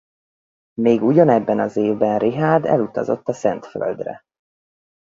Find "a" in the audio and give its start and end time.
3.27-3.33